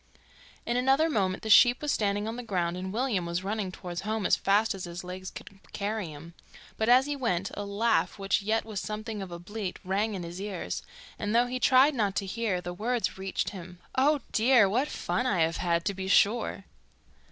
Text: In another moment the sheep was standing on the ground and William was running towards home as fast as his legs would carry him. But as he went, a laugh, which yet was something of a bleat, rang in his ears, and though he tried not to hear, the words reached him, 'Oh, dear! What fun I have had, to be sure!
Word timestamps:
In 0.65 0.77
another 0.77 1.11
moment 1.11 1.43
the 1.43 1.49
sheep 1.51 1.79
was 1.79 1.91
standing 1.91 2.27
on 2.27 2.35
the 2.35 2.41
ground 2.41 2.75
and 2.75 2.91
William 2.91 3.23
was 3.27 3.43
running 3.43 3.71
towards 3.71 4.01
home 4.01 4.25
as 4.25 4.35
fast 4.35 4.73
as 4.73 4.85
his 4.85 5.03
legs 5.03 5.31
would 5.37 5.59
carry 5.73 6.07
him. 6.07 6.33
But 6.75 6.89
as 6.89 7.05
he 7.05 7.15
went, 7.15 7.51
a 7.53 7.63
laugh, 7.65 8.17
which 8.17 8.41
yet 8.41 8.65
was 8.65 8.79
something 8.79 9.21
of 9.21 9.29
a 9.31 9.37
bleat, 9.37 9.77
rang 9.83 10.15
in 10.15 10.23
his 10.23 10.41
ears, 10.41 10.81
and 11.19 11.35
though 11.35 11.45
he 11.45 11.59
tried 11.59 11.93
not 11.93 12.15
to 12.15 12.25
hear, 12.25 12.61
the 12.61 12.73
words 12.73 13.19
reached 13.19 13.51
him, 13.51 13.77
'Oh, 13.93 14.21
dear! 14.31 14.67
What 14.67 14.87
fun 14.87 15.27
I 15.27 15.41
have 15.41 15.57
had, 15.57 15.85
to 15.85 15.93
be 15.93 16.07
sure! 16.07 16.63